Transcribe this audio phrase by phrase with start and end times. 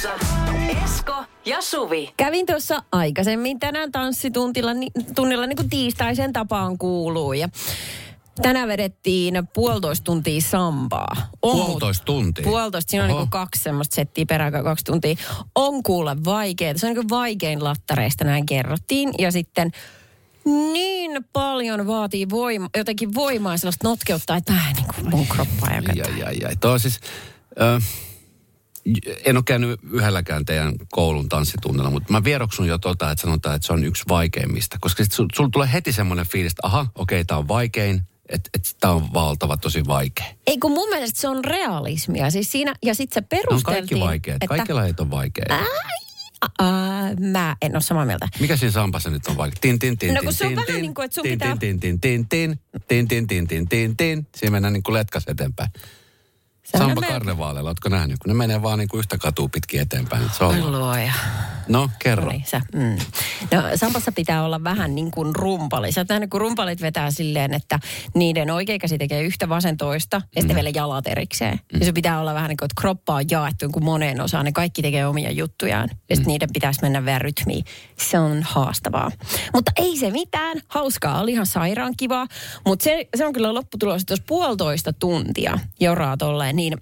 [0.00, 2.12] Studiossa Esko ja Suvi.
[2.16, 7.32] Kävin tuossa aikaisemmin tänään tanssitunnilla ni, tunnilla niin kuin tiistaisen tapaan kuuluu.
[7.32, 7.48] Ja
[8.42, 11.16] tänään vedettiin puolitoista tuntia sambaa.
[11.42, 12.44] On Puolitoista tuntia?
[12.44, 12.90] Puolitoista.
[12.90, 13.20] Siinä on Oho.
[13.20, 15.14] niin kaksi semmoista settiä peräkään kaksi tuntia.
[15.54, 16.74] On kuule vaikeaa.
[16.76, 19.10] Se on niin vaikein lattareista, näin kerrottiin.
[19.18, 19.70] Ja sitten
[20.72, 25.70] niin paljon vaatii voima, jotenkin voimaa ja sellaista notkeutta, että vähän niin kuin mun kroppaa
[25.70, 26.56] ja Ai, ai, ai.
[26.56, 27.00] Tuo on siis,
[27.60, 27.82] äh,
[29.24, 33.66] en ole käynyt yhdelläkään teidän koulun tanssitunnilla, mutta mä vieroksun jo tota, että sanotaan, että
[33.66, 34.76] se on yksi vaikeimmista.
[34.80, 38.50] Koska sit sul, sul tulee heti semmoinen fiilis, että aha, okei, tämä on vaikein, että
[38.54, 40.26] et, tämä on valtava tosi vaikea.
[40.46, 42.30] Ei kun mun mielestä se on realismia.
[42.30, 44.36] Siis siinä, ja sitten se perusteltiin, kaikki vaikeat.
[44.36, 45.54] että Kaikki lajit on vaikeita.
[46.58, 48.28] Ää, mä en ole samaa mieltä.
[48.40, 49.58] Mikä siinä sampassa nyt on vaikea?
[49.60, 51.22] Tin, tin, tin, No tin, kun se on tin, vähän tin, niin kuin, että sun
[51.22, 54.26] tin, pitää- Tin, tin, tin, tin, tin, tin, tin, tin, tin, tin.
[54.36, 55.70] Siinä mennään niin kuin letkas eteenpäin.
[56.78, 58.18] Samba karnevaaleilla, ootko nähnyt?
[58.18, 60.22] Kun ne menee vaan niin kuin yhtä katua pitkin eteenpäin.
[60.38, 60.72] Se on...
[60.72, 61.12] luoja.
[61.68, 62.24] No, kerro.
[62.24, 62.60] No niin, sä.
[62.74, 62.96] Mm.
[63.56, 65.92] No, Sampassa pitää olla vähän niin kuin rumpali.
[65.92, 67.78] Sä nähnyt, kun rumpalit vetää silleen, että
[68.14, 70.40] niiden oikea käsi tekee yhtä vasen toista ja Mm.
[70.40, 71.60] sitten vielä jalat erikseen.
[71.80, 74.44] Ja se pitää olla vähän niin kuin, että kroppa on jaettu niin kuin moneen osaan.
[74.44, 75.88] Ne kaikki tekee omia juttujaan.
[75.90, 76.16] Ja Mm.
[76.16, 77.64] sitten niiden pitäisi mennä vielä rytmiin.
[77.98, 79.10] Se on haastavaa.
[79.54, 80.60] Mutta ei se mitään.
[80.68, 81.20] Hauskaa.
[81.20, 82.26] Oli ihan sairaan kivaa.
[82.66, 86.78] Mutta se, se on kyllä lopputulos, että jos puolitoista tuntia joraa tolleen, niin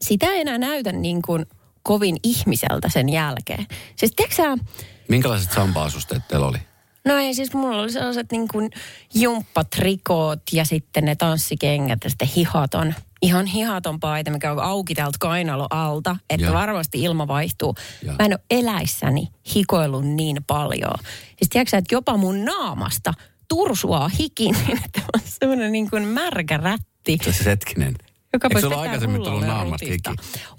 [0.00, 1.46] sitä ei enää näytä niin kuin
[1.82, 3.66] kovin ihmiseltä sen jälkeen.
[3.96, 4.64] Siis tiedätkö
[5.08, 6.58] Minkälaiset samba-asusteet teillä oli?
[7.04, 8.70] no ei siis mulla oli sellaiset niin kuin
[9.14, 15.16] jumppatrikoot ja sitten ne tanssikengät ja sitten hihaton, ihan hihaton paita, mikä on auki täältä
[15.20, 16.54] kainalo alta, että Joo.
[16.54, 17.74] varmasti ilma vaihtuu.
[18.02, 18.14] Joo.
[18.18, 20.98] Mä en ole eläissäni hikoillut niin paljon.
[21.26, 23.14] Siis tiedätkö että jopa mun naamasta
[23.48, 27.18] tursuaa hiki, niin että on semmoinen niin kuin märkä rätti.
[27.24, 27.94] Se siis hetkinen.
[28.34, 30.10] Joka Eikö vetää aikaisemmin tullut naamasta hiki?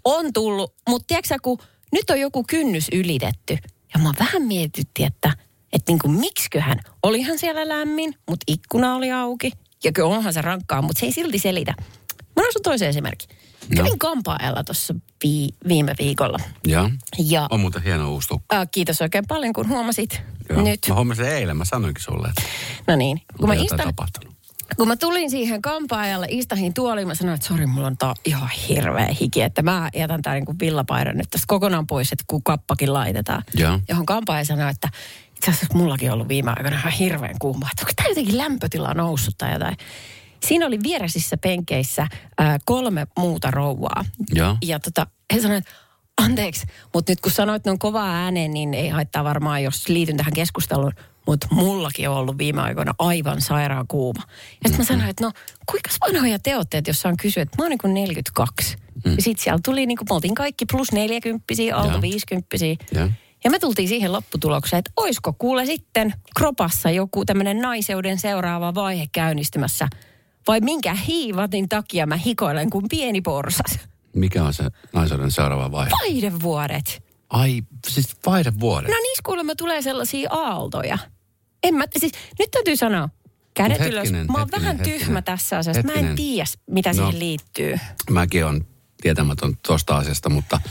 [0.06, 1.58] On tullut, mutta tiedätkö kun
[1.92, 3.58] nyt on joku kynnys ylitetty.
[3.94, 5.34] Ja mä vähän mietitti, että,
[5.74, 6.80] että niin kuin miksiköhän.
[7.04, 9.52] Olihan siellä lämmin, mutta ikkuna oli auki.
[9.84, 11.74] Ja kyllä onhan se rankkaa, mutta se ei silti selitä.
[12.36, 13.30] Mä sun toisen esimerkin.
[13.70, 13.76] No.
[13.84, 16.38] Kävin kampaajalla tuossa vi- viime viikolla.
[16.68, 16.90] Joo.
[17.26, 18.56] Ja On muuten hieno uusi tukka.
[18.62, 20.62] äh, kiitos oikein paljon, kun huomasit Joo.
[20.62, 20.80] nyt.
[20.90, 22.42] Mä huomasin eilen, mä sanoinkin sulle, että
[22.88, 24.35] No niin, kun mä, tapahtunut.
[24.78, 28.50] Kun mä tulin siihen kampaajalle, istahin tuoliin, mä sanoin, että sori, mulla on tää ihan
[28.50, 32.94] hirveä hiki, että mä jätän tää niinku villapaidan nyt tästä kokonaan pois, että kun kappakin
[32.94, 33.44] laitetaan.
[33.54, 33.80] Joo.
[33.90, 34.90] Johon kampaaja sanoi, että
[35.36, 38.94] itse asiassa mullakin on ollut viime aikoina ihan hirveän kuuma, että onko tää jotenkin lämpötila
[38.94, 39.78] noussut tai jotain.
[40.48, 44.06] Siinä oli vieresissä penkeissä ää, kolme muuta rouvaa.
[44.34, 44.58] Joo.
[44.64, 45.80] Ja tota, he sanoivat, että
[46.18, 50.34] anteeksi, mutta nyt kun sanoit noin kovaa ääneen, niin ei haittaa varmaan, jos liityn tähän
[50.34, 50.92] keskusteluun.
[51.28, 54.24] Mutta mullakin on ollut viime aikoina aivan sairaan kuuma.
[54.64, 55.32] Ja sitten mä sanoin, että no
[55.66, 58.78] kuinka vanhoja te olette, että jos saan kysyä, että mä oon niin kuin 42.
[59.06, 59.16] Mm.
[59.16, 62.02] Ja sitten siellä tuli, niin kuin, me oltiin kaikki plus 40 alta Joo.
[62.02, 62.56] 50
[62.92, 63.10] Joo.
[63.44, 69.08] Ja me tultiin siihen lopputulokseen, että oisko kuule sitten kropassa joku tämmöinen naiseuden seuraava vaihe
[69.12, 69.88] käynnistymässä.
[70.48, 73.80] Vai minkä hiivatin takia mä hikoilen kuin pieni porsas.
[74.16, 75.92] Mikä on se naisuuden seuraava vaihe?
[76.02, 77.04] Vaihdevuodet.
[77.30, 78.90] Ai, siis vaihdevuodet.
[78.90, 80.98] No niissä kuulemma tulee sellaisia aaltoja.
[81.68, 83.10] En mä, siis nyt täytyy sanoa,
[83.54, 84.02] kädet Mut ylös.
[84.04, 85.00] hetkinen, Mä oon hetkinen, vähän hetkinen.
[85.00, 85.82] tyhmä tässä asiassa.
[85.84, 86.16] Mä en Hetkinen.
[86.16, 86.94] tiedä, mitä No.
[86.94, 87.80] siihen liittyy.
[88.10, 88.66] Mäkin on
[89.02, 90.62] tietämätön tuosta asiasta, mutta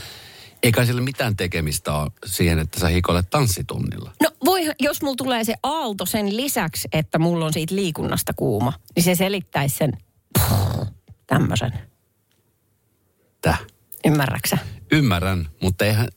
[0.63, 4.11] eikä sillä mitään tekemistä ole siihen, että sä hikoilet tanssitunnilla.
[4.23, 8.73] No voi, jos mulla tulee se aalto sen lisäksi, että mulla on siitä liikunnasta kuuma,
[8.95, 9.91] niin se selittäisi sen
[11.27, 11.71] tämmöisen.
[13.41, 13.61] Täh.
[14.05, 14.57] Ymmärräksä?
[14.91, 16.07] Ymmärrän, mutta eihän...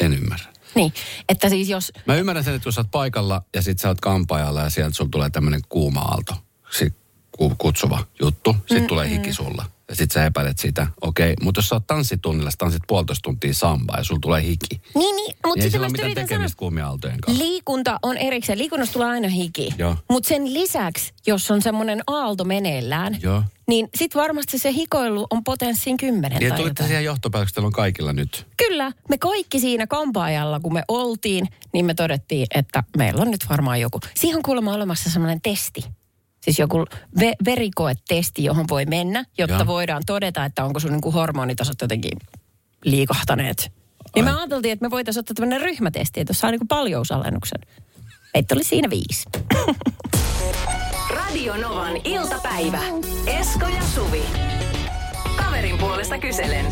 [0.00, 0.53] En ymmärrä.
[0.78, 0.92] Niin,
[1.28, 4.00] että siis jos, Mä ymmärrän sen, että jos sä oot paikalla ja sit sä oot
[4.00, 6.34] kampaajalla ja sieltä sulla tulee tämmönen kuuma aalto,
[6.70, 6.94] sit
[7.32, 9.64] ku- kutsuva juttu, sit mm, tulee hiki sulla.
[9.88, 11.32] Ja sit sä epäilet sitä, okei.
[11.32, 11.44] Okay.
[11.44, 14.66] Mutta jos sä oot tanssitunnilla, sä tanssit puolitoista tuntia sambaa ja sulla tulee hiki.
[14.70, 17.42] niin, niin Niin mutta ei sitten mä mitään tekemistä kuumien aaltojen kanssa.
[17.44, 18.58] liikunta on erikseen.
[18.58, 19.74] Liikunnasta tulee aina hiki.
[20.10, 23.42] Mutta sen lisäksi, jos on semmoinen aalto meneillään, Joo.
[23.68, 28.12] niin sit varmasti se hikoilu on potenssiin kymmenen Ja tai tulitte siihen johtopäätökseen, on kaikilla
[28.12, 28.46] nyt.
[28.56, 33.46] Kyllä, me kaikki siinä kampaajalla, kun me oltiin, niin me todettiin, että meillä on nyt
[33.50, 34.00] varmaan joku.
[34.16, 35.84] Siihen on kuulemma olemassa semmoinen testi.
[36.44, 36.84] Siis joku
[37.20, 39.66] ve- verikoetesti, johon voi mennä, jotta Joo.
[39.66, 42.18] voidaan todeta, että onko sun niinku hormonitasot jotenkin
[42.84, 43.72] liikahtaneet.
[44.14, 44.36] Niin me Ai.
[44.36, 47.60] ajateltiin, että me voitaisiin ottaa tämmöinen ryhmätesti, että jos saa niinku paljousalennuksen.
[48.34, 49.24] Meitä oli siinä viisi.
[51.10, 52.78] Radio Novan iltapäivä.
[53.26, 54.22] Esko ja Suvi.
[55.36, 56.66] Kaverin puolesta kyselen.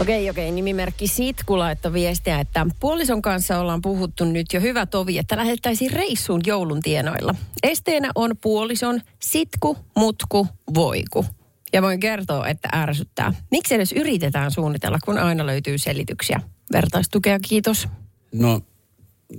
[0.00, 0.50] Okei, okei.
[0.50, 5.92] Nimimerkki Sitku laittoi viestiä, että puolison kanssa ollaan puhuttu nyt jo hyvä tovi, että lähettäisiin
[5.92, 7.34] reissuun joulun tienoilla.
[7.62, 11.26] Esteenä on puolison sitku, mutku, voiku.
[11.72, 13.32] Ja voin kertoa, että ärsyttää.
[13.50, 16.40] Miksi edes yritetään suunnitella, kun aina löytyy selityksiä?
[16.72, 17.88] Vertaistukea, kiitos.
[18.32, 18.60] No,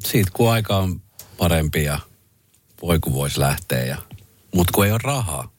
[0.05, 1.01] siitä kun aika on
[1.37, 1.99] parempi ja
[2.81, 3.97] voi kun voisi lähteä ja
[4.55, 5.51] mut kun ei ole rahaa.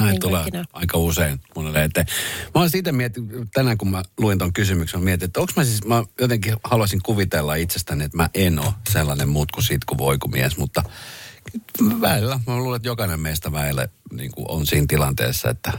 [0.00, 0.64] Näin tulee kaikki nämä.
[0.72, 2.06] aika usein monelle eteen.
[2.54, 5.64] Mä olen siitä miettinyt, tänään kun mä luin ton kysymyksen, mä mietin, että onko mä
[5.64, 9.98] siis, mä jotenkin haluaisin kuvitella itsestäni, että mä en ole sellainen muut kuin sit kun
[9.98, 10.82] voi kun mies, mutta
[12.00, 15.72] välillä, mä luulen, että jokainen meistä väillä niin on siinä tilanteessa, että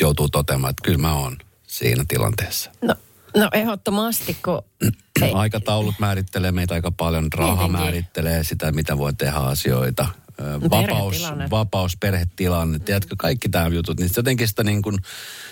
[0.00, 1.36] joutuu toteamaan, että kyllä mä oon
[1.66, 2.70] siinä tilanteessa.
[2.82, 2.94] No,
[3.36, 4.62] no ehdottomasti, kun...
[5.32, 10.06] Aikataulut määrittelee meitä aika paljon, raha määrittelee sitä, mitä voi tehdä asioita.
[10.40, 11.50] Ö, Vapaus, perhetilanne.
[11.50, 14.00] vapaus, perhetilanne, tiedätkö, kaikki tämä jutut.
[14.00, 14.98] Niin jotenkin sitä niin kuin,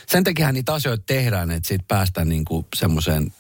[0.06, 3.32] sen takiahan niitä asioita tehdään, että siitä päästään niin kuin semmoiseen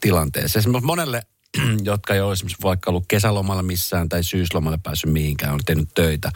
[0.00, 0.60] tilanteeseen.
[0.60, 1.22] Esimerkiksi monelle,
[1.82, 6.30] jotka ei ole esimerkiksi vaikka ollut kesälomalla missään tai syyslomalle päässyt mihinkään, on tehnyt töitä,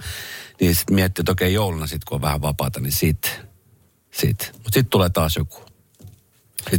[0.61, 3.41] niin sitten miettii, että okei jouluna sitten kun on vähän vapaata, niin sit,
[4.13, 4.51] sit.
[4.53, 5.74] Mutta sitten tulee taas joku.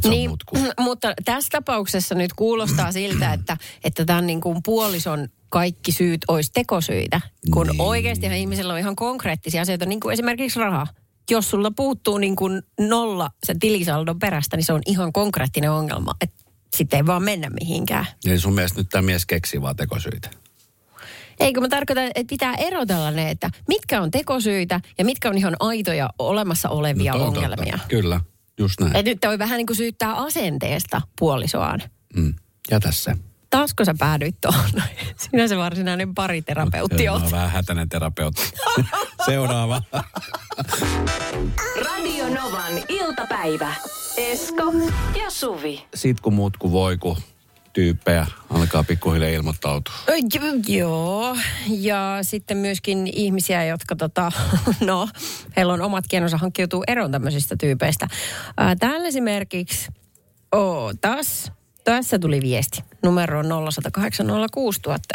[0.09, 0.31] Niin,
[0.79, 6.51] mutta tässä tapauksessa nyt kuulostaa siltä, että, että tämän niin kuin puolison kaikki syyt olisi
[6.53, 7.21] tekosyitä,
[7.51, 7.81] kun niin.
[7.81, 10.87] oikeastihan ihmisellä on ihan konkreettisia asioita, niin kuin esimerkiksi raha.
[11.29, 16.15] Jos sulla puuttuu niin kuin nolla se tilisaldon perästä, niin se on ihan konkreettinen ongelma,
[16.21, 16.43] että
[16.75, 18.05] sitten ei vaan mennä mihinkään.
[18.25, 20.29] Eli sun mielestä nyt tämä mies keksii vaan tekosyitä.
[21.39, 25.55] Eikö mä tarkoitan, että pitää erotella ne, että mitkä on tekosyitä ja mitkä on ihan
[25.59, 27.71] aitoja olemassa olevia No ongelmia.
[27.71, 27.87] Totta.
[27.87, 28.21] Kyllä,
[28.59, 28.95] just näin.
[28.95, 31.81] Et nyt toi vähän niin kuin syyttää asenteesta puolisoaan.
[32.15, 32.33] Mm.
[32.71, 33.15] Jätä se.
[33.49, 34.69] Taasko sä päädyit tuohon?
[35.17, 37.21] Sinä se varsinainen pariterapeutti Mä oot.
[37.21, 38.41] oon vähän hätäinen terapeutti.
[39.25, 39.81] Seuraava.
[41.85, 43.73] Radio Novan iltapäivä.
[44.17, 44.73] Esko
[45.23, 45.85] ja Suvi.
[45.95, 47.17] Sitten kun muut kun voi, kun
[47.75, 49.93] tyyppejä alkaa pikkuhiljaa ilmoittautua.
[50.09, 51.37] Ö, j- Joo,
[51.69, 54.31] ja sitten myöskin ihmisiä, jotka tota,
[54.85, 55.07] no,
[55.57, 58.07] heillä on omat keinonsa hankkiutuu eroon tämmöisistä tyypeistä.
[58.57, 59.87] Ää, täällä esimerkiksi,
[60.55, 61.51] ootas,
[61.83, 62.83] tässä tuli viesti.
[63.03, 63.45] Numero on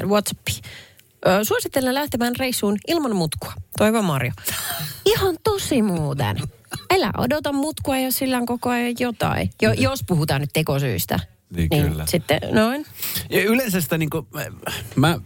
[0.03, 0.53] 0806000 WhatsAppi.
[1.27, 3.53] Ö, Suosittelen lähtemään reissuun ilman mutkua.
[3.79, 4.33] Toivo Marjo.
[5.13, 6.37] Ihan tosi muuten.
[6.95, 9.51] Älä odota mutkua, jos sillä on koko ajan jotain.
[9.63, 11.21] Jo, jos puhutaan nyt tekosyistä.
[11.57, 12.07] Niin, kyllä.
[12.07, 12.87] Sitten noin.
[13.31, 14.47] Ja yleensä sitä niin kuin, mä,
[14.97, 15.21] mä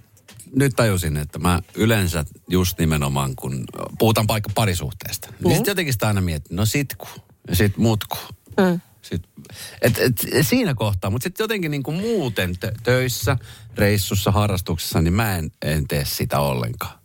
[0.54, 3.64] nyt tajusin, että mä yleensä just nimenomaan, kun
[3.98, 7.08] puhutaan paikka parisuhteesta, niin, niin sitten jotenkin sitä aina mietin, no sitku
[7.48, 8.18] ja sit mutku.
[8.60, 8.80] Mm.
[9.02, 9.22] Sit,
[9.82, 13.36] et, et, siinä kohtaa, mutta sitten jotenkin niin kuin muuten tö- töissä,
[13.74, 16.98] reissussa, harrastuksessa, niin mä en, en tee sitä ollenkaan.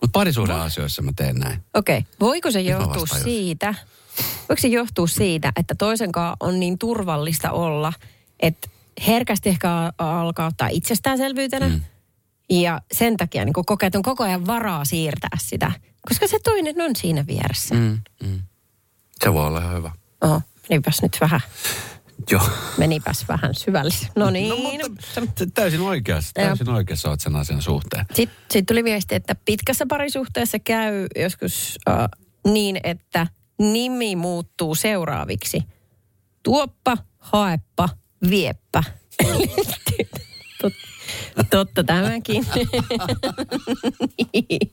[0.00, 1.60] Mutta parisuuden asioissa mä teen näin.
[1.74, 2.12] Okei, okay.
[2.20, 3.74] voiko se johtua siitä,
[4.48, 7.92] voiko se johtua siitä, että toisenkaan on niin turvallista olla,
[8.40, 8.68] että
[9.06, 11.80] herkästi ehkä alkaa ottaa itsestäänselvyytenä mm.
[12.50, 15.72] ja sen takia niin kokee, että on koko ajan varaa siirtää sitä,
[16.08, 17.74] koska se toinen on siinä vieressä.
[17.74, 17.98] Mm.
[18.22, 18.42] Mm.
[19.24, 19.90] Se voi olla ihan hyvä.
[20.20, 21.40] Oho, menipäs nyt vähän,
[22.30, 22.48] Joo.
[22.78, 24.10] menipäs vähän syvällisesti.
[24.16, 24.80] No niin.
[24.80, 24.88] No
[25.20, 28.06] mutta täysin oikeassa, täysin oikeassa oot sen asian suhteen.
[28.14, 31.96] Sitten sit tuli viesti, että pitkässä parisuhteessa käy joskus äh,
[32.52, 33.26] niin, että
[33.58, 35.62] nimi muuttuu seuraaviksi.
[36.42, 37.88] Tuoppa, haeppa,
[38.30, 38.82] vieppä.
[40.62, 40.72] Tot,
[41.50, 42.46] totta tämäkin.
[44.32, 44.72] niin.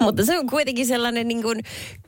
[0.00, 1.60] Mutta se on kuitenkin sellainen niin kuin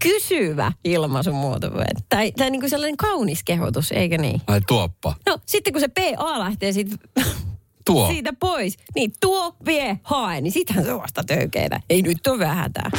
[0.02, 1.70] kysyvä ilmaisumuoto.
[2.08, 4.40] Tai, tai niin kuin sellainen kaunis kehotus, eikö niin?
[4.46, 5.14] Ai tuoppa.
[5.26, 6.96] No sitten kun se PA lähtee siitä
[7.86, 8.08] Tuo.
[8.08, 8.76] siitä pois.
[8.94, 11.80] Niin tuo, vie, hae, niin sitähän se on vasta töykeitä.
[11.90, 12.90] Ei nyt ole vähän hätää.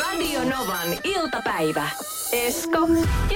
[0.00, 1.88] Radio Novan iltapäivä.
[2.32, 2.78] Esko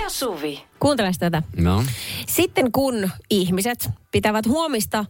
[0.03, 0.63] ja Suvi.
[0.81, 1.43] Kuuntele tätä.
[1.57, 1.85] No.
[2.29, 5.05] Sitten kun ihmiset pitävät huomista,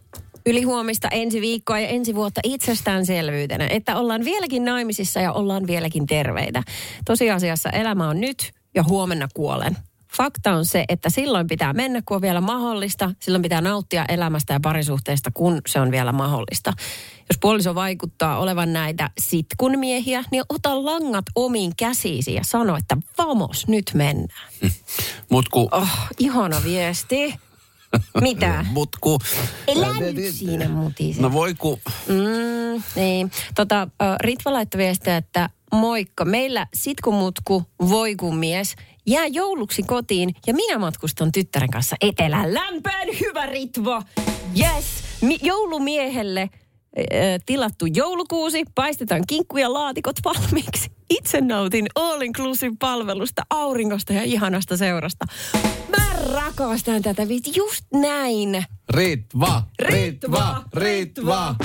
[0.45, 6.63] ylihuomista ensi viikkoa ja ensi vuotta itsestäänselvyytenä, että ollaan vieläkin naimisissa ja ollaan vieläkin terveitä.
[7.05, 9.77] Tosiasiassa elämä on nyt ja huomenna kuolen.
[10.13, 13.11] Fakta on se, että silloin pitää mennä, kun on vielä mahdollista.
[13.19, 16.73] Silloin pitää nauttia elämästä ja parisuhteesta, kun se on vielä mahdollista.
[17.29, 22.97] Jos puoliso vaikuttaa olevan näitä sitkun miehiä, niin ota langat omiin käsiisi ja sano, että
[23.17, 24.49] vamos, nyt mennään.
[25.31, 25.69] Mut ku...
[25.71, 27.35] Oh, ihana viesti.
[28.21, 28.65] Mitä?
[28.73, 29.19] Mut ku...
[29.67, 31.21] Elä nyt siinä mutisi.
[31.21, 31.79] No voi ku...
[32.07, 33.31] Mm, niin.
[33.55, 33.87] Tota,
[34.19, 36.25] Ritva laittoi viestiä, että moikka.
[36.25, 38.75] Meillä sitkumutku, voi kun mies,
[39.07, 42.53] jää jouluksi kotiin ja minä matkustan tyttären kanssa etelään.
[42.53, 44.03] Lämpään hyvä Ritva!
[44.59, 44.85] Yes!
[45.21, 46.49] Mi- joulumiehelle äh,
[47.45, 50.91] tilattu joulukuusi, paistetaan kinkku ja laatikot valmiiksi.
[51.09, 55.25] Itse nautin all inclusive palvelusta, auringosta ja ihanasta seurasta.
[55.97, 58.65] Mä rakastan tätä, vitsi, just näin.
[58.89, 61.55] Ritva, Ritva, Ritva.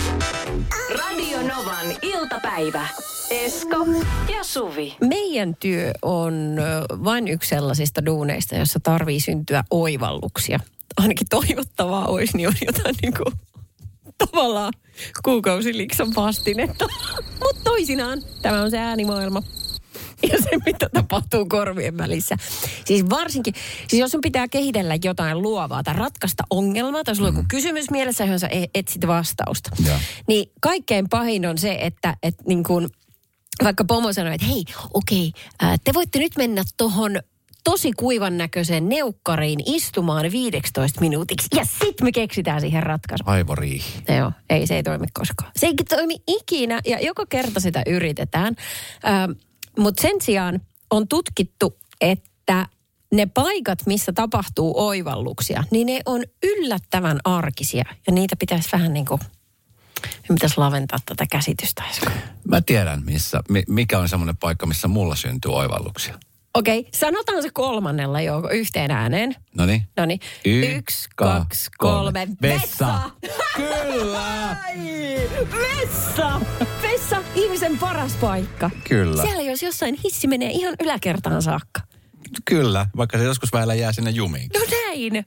[0.94, 2.88] Radio Novan iltapäivä.
[3.33, 3.87] Esko
[4.37, 4.97] ja Suvi.
[5.01, 6.57] Meidän työ on
[7.05, 10.61] vain yksi sellaisista duuneista, jossa tarvii syntyä oivalluksia.
[10.97, 13.35] Ainakin toivottavaa olisi, niin on jotain niin kuin,
[14.19, 14.73] tavallaan
[15.25, 16.87] kuukausilikson vastinetta.
[17.43, 19.43] Mutta toisinaan tämä on se äänimaailma.
[20.23, 22.37] Ja se, mitä tapahtuu korvien välissä.
[22.85, 23.55] Siis varsinkin,
[23.89, 27.91] siis jos sun pitää kehitellä jotain luovaa tai ratkaista ongelmaa, tai sulla on joku kysymys
[27.91, 29.71] mielessä, johon sä e- etsit vastausta.
[29.87, 29.97] Joo.
[30.29, 32.89] Niin kaikkein pahin on se, että, että niin kuin,
[33.64, 34.64] vaikka pomo sanoi, että hei,
[34.95, 37.21] okei, ää, te voitte nyt mennä tuohon
[37.64, 41.49] tosi kuivan näköiseen neukkariin istumaan 15 minuutiksi.
[41.57, 43.25] Ja sit me keksitään siihen ratkaisu.
[43.26, 44.02] Aivoriihi.
[44.19, 45.52] Joo, ei se ei toimi koskaan.
[45.57, 48.57] Se ei toimi ikinä ja joka kerta sitä yritetään.
[49.09, 49.31] Ähm,
[49.78, 52.66] Mutta sen sijaan on tutkittu, että
[53.12, 57.85] ne paikat, missä tapahtuu oivalluksia, niin ne on yllättävän arkisia.
[58.07, 59.21] Ja niitä pitäisi vähän niin kuin,
[60.28, 61.82] pitäisi laventaa tätä käsitystä.
[61.90, 62.11] Esko.
[62.49, 66.18] Mä tiedän, missä, mi- mikä on semmoinen paikka, missä mulla syntyy oivalluksia.
[66.54, 69.37] Okei, okay, sanotaan se kolmannella jo yhteen ääneen.
[69.56, 69.82] No niin.
[69.97, 70.21] No niin.
[70.44, 72.28] Y- Yksi, kaksi, kolme.
[72.42, 73.00] Vessa.
[73.56, 74.56] Kyllä.
[75.52, 76.40] Vessa!
[76.82, 78.71] Vessa, ihmisen paras paikka.
[78.88, 79.23] Kyllä.
[79.23, 81.80] Siellä jos jossain hissi menee ihan yläkertaan saakka.
[82.44, 84.50] Kyllä, vaikka se joskus väillä jää sinne jumiin.
[84.54, 85.26] No näin.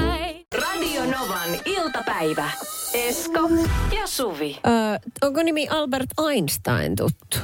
[0.57, 2.51] Radio Novan iltapäivä.
[2.93, 3.39] Esko
[3.95, 4.59] ja Suvi.
[4.67, 7.37] Öö, onko nimi Albert Einstein tuttu?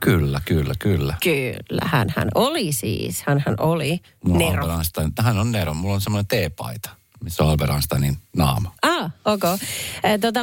[0.00, 1.14] Kyllä, kyllä, kyllä.
[1.22, 3.22] Kyllä, hän, hän oli siis.
[3.26, 4.62] Hän, hän oli Mulla on Nero.
[4.62, 5.12] Albert Einstein.
[5.20, 5.74] Hän on Nero.
[5.74, 6.90] Mulla on semmoinen teepaita,
[7.24, 8.74] missä on Albert Einsteinin naama.
[8.82, 9.44] Ah, ok.
[9.44, 9.58] Äh,
[10.20, 10.40] tota,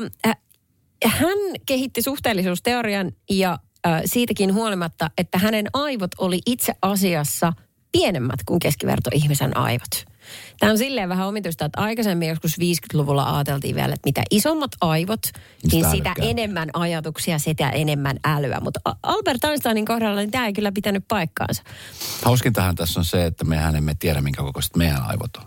[1.06, 7.54] hän kehitti suhteellisuusteorian ja äh, siitäkin huolimatta, että hänen aivot oli itse asiassa
[7.92, 10.17] pienemmät kuin keskivertoihmisen aivot.
[10.60, 15.20] Tämä on silleen vähän omituista, että aikaisemmin joskus 50-luvulla ajateltiin vielä, että mitä isommat aivot,
[15.64, 16.30] niin sitä älykkäämpi.
[16.30, 18.60] enemmän ajatuksia, sitä enemmän älyä.
[18.60, 21.64] Mutta Albert Einsteinin kohdalla niin tämä ei kyllä pitänyt paikkaansa.
[22.24, 25.44] Hauskintahan tässä on se, että mehän emme tiedä, minkä kokoiset meidän aivot on.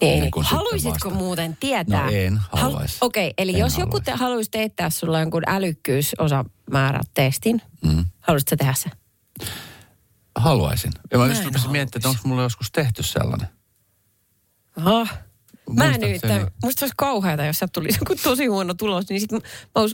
[0.00, 0.32] Niin, niin.
[0.42, 2.04] Haluaisitko muuten tietää?
[2.04, 2.98] No en haluaisi.
[3.00, 4.04] Okei, okay, eli En jos joku haluaisi.
[4.04, 8.04] te, haluaisi teettää sulla jonkun älykkyysosamäärä testin, Mm.
[8.20, 8.90] haluaisitko tehdä se?
[10.34, 10.92] Haluaisin.
[11.10, 13.48] Ja mä Mä just rupesin miettimään, että onko mulla joskus tehty sellainen.
[14.84, 15.08] Oh.
[15.72, 19.32] Mä nyt, Muistaakseni- musta olisi kauheata, jos sieltä tulisi joku tosi huono tulos, niin sit
[19.32, 19.40] mä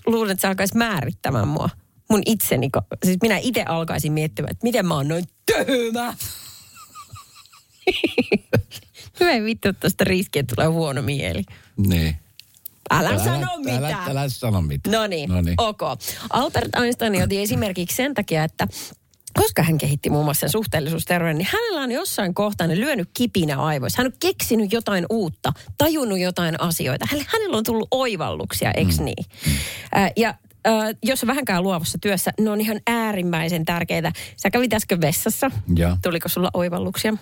[0.07, 1.69] luulen, että se alkaisi määrittämään mua.
[2.11, 2.69] Mun itseni,
[3.05, 6.15] siis minä itse alkaisin miettimään, että miten mä oon noin tyhmä.
[9.21, 11.43] Hyvä ei vittu sitä riskiä, että tulee huono mieli.
[11.77, 12.17] Niin.
[12.91, 13.85] Älä, sano mitään.
[13.85, 14.93] Älä, älä sano mitään.
[14.93, 15.81] No niin, ok.
[16.31, 18.69] Albert Einstein otti esimerkiksi sen takia, että
[19.35, 23.57] koska hän kehitti muun muassa sen suhteellisuusteorian, niin hänellä on jossain kohtaa ne lyönyt kipinä
[23.63, 24.03] aivoissa.
[24.03, 27.07] Hän on keksinyt jotain uutta, tajunnut jotain asioita.
[27.27, 29.05] Hänellä, on tullut oivalluksia, eikö Mm.
[29.05, 29.25] niin?
[29.97, 30.29] Äh, ja
[30.67, 34.13] äh, jos on vähänkään luovassa työssä, ne on ihan äärimmäisen tärkeitä.
[34.37, 35.51] Sä kävit äsken vessassa.
[35.77, 35.97] Joo.
[36.03, 37.15] Tuliko sulla oivalluksia?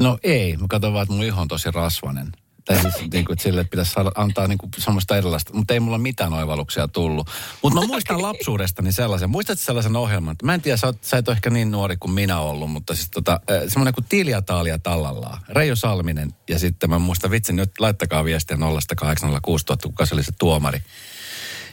[0.00, 2.32] No ei, mä katson vaan, että mun iho on tosi rasvanen.
[2.68, 5.80] Tai siis niin kuin, että sille pitäisi saada, antaa niin kuin, semmoista erilaista, mutta ei
[5.80, 7.30] mulla mitään oivalluksia tullut.
[7.62, 10.36] Mutta mä muistan lapsuudestani sellaisen, muistatko sellaisen ohjelman?
[10.42, 12.94] Mä en tiedä, sä, oot, sä et ole ehkä niin nuori kuin minä ollut, mutta
[12.94, 15.40] siis tota, semmoinen kuin Tilja Taalia Tallallaan.
[15.48, 20.32] Reijo Salminen ja sitten mä muistan vitsin, nyt laittakaa viestiä 0806 kuka se oli se
[20.38, 20.82] tuomari.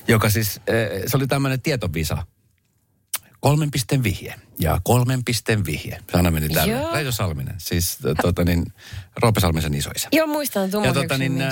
[0.08, 0.62] Joka siis,
[1.08, 2.26] se oli tämmöinen tietovisa.
[3.40, 6.00] Kolmen pisteen vihje ja kolmen pisteen vihje.
[6.12, 6.74] Se aina meni tällä.
[6.74, 6.94] Joo.
[6.94, 8.66] Reijo Salminen, siis äh, tota niin,
[9.22, 10.08] Roope Salmisen isoisä.
[10.12, 11.52] Joo, muistan tuon Ja tota niin, äh,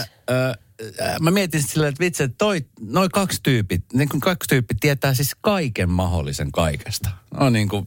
[1.01, 4.75] äh, mä mietin silleen, että vitsi, että toi, noi kaksi tyypit, niin kuin kaksi tyyppi
[4.79, 7.09] tietää siis kaiken mahdollisen kaikesta.
[7.39, 7.85] No niin kuin,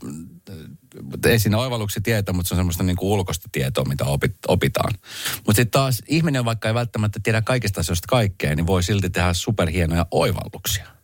[1.27, 4.95] ei siinä oivalluksia tietää, mutta se on semmoista niin kuin ulkoista tietoa, mitä opit, opitaan.
[5.37, 9.33] Mutta sitten taas ihminen, vaikka ei välttämättä tiedä kaikista asioista kaikkea, niin voi silti tehdä
[9.33, 10.96] superhienoja oivalluksia.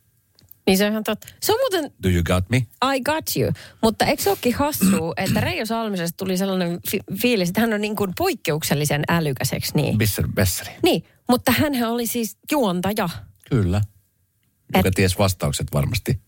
[0.66, 1.26] Niin se on ihan totta.
[1.40, 2.56] Se on muuten Do you got me?
[2.96, 3.52] I got you.
[3.82, 7.80] Mutta eikö se olekin hassua, että Reijo Salmisesta tuli sellainen fi- fiilis, että hän on
[7.80, 9.72] niin kuin poikkeuksellisen älykäseksi.
[9.74, 9.98] Niin.
[9.98, 10.70] Bisser, Besseri.
[10.82, 13.08] niin, mutta hän oli siis juontaja.
[13.50, 13.80] Kyllä.
[14.76, 16.20] Joka Et- ties vastaukset varmasti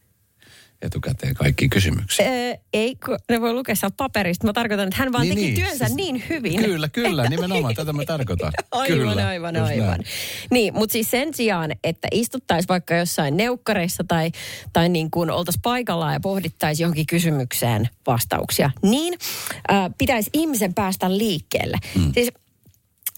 [0.82, 2.28] etukäteen kaikkiin kysymyksiin.
[2.28, 4.46] Öö, ei, kun ne voi lukea sieltä paperista.
[4.46, 5.54] Mä tarkoitan, että hän vaan Niin, teki niin.
[5.60, 6.56] työnsä Siis- niin hyvin.
[6.64, 7.74] Kyllä, kyllä, nimenomaan.
[7.74, 8.52] Tätä mä tarkoitan.
[8.70, 9.86] Aivan, kyllä, aivan, aivan.
[9.86, 10.04] näin.
[10.50, 14.30] Niin, mutta siis sen sijaan, että istuttaisiin vaikka jossain neukkareissa tai,
[14.72, 19.14] tai niin kuin oltaisiin paikallaan ja pohdittaisiin johonkin kysymykseen vastauksia, niin
[19.72, 21.78] äh, pitäisi ihmisen päästä liikkeelle.
[21.98, 22.12] Mm.
[22.14, 22.28] Siis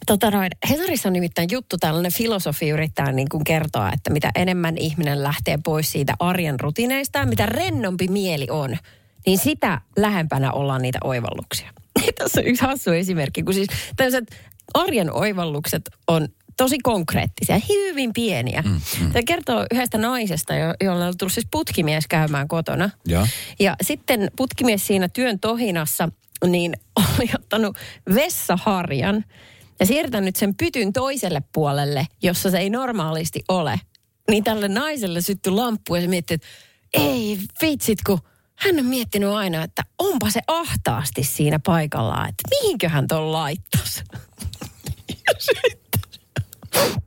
[0.07, 4.79] Tota noin, Hesarissa on nimittäin juttu, tällainen filosofi yrittää niin kuin kertoa, että mitä enemmän
[4.79, 8.77] ihminen lähtee pois siitä arjen rutineista, mitä rennompi mieli on,
[9.27, 11.71] niin sitä lähempänä ollaan niitä oivalluksia.
[12.19, 14.25] Tässä on yksi hassu esimerkki, kun siis tämmöiset
[14.75, 18.63] arjen oivallukset on tosi konkreettisia, hyvin pieniä.
[18.63, 19.13] Mm, mm.
[19.13, 22.91] Se kertoo yhdestä naisesta, jo, jolla on tullut siis putkimies käymään kotona.
[23.09, 23.27] Ja.
[23.59, 26.09] Ja sitten putkimies siinä työn tohinassa
[26.47, 26.73] niin
[27.19, 27.77] oli ottanut
[28.15, 29.25] vessaharjan
[29.81, 33.81] ja siirtänyt sen pytyn toiselle puolelle, jossa se ei normaalisti ole.
[34.31, 36.47] Niin tälle naiselle syttyi lamppu ja se mietti, että
[36.93, 38.19] ei vitsit, kun
[38.55, 44.03] hän on miettinyt aina, että onpa se ahtaasti siinä paikallaan, että mihinköhän ton laittaisi.
[45.09, 46.01] Ja sitten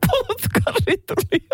[0.08, 1.50] putkari tuli